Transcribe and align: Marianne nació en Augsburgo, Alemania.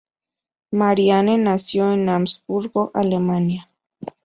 Marianne 0.71 1.37
nació 1.37 1.93
en 1.93 2.09
Augsburgo, 2.09 2.89
Alemania. 2.95 3.69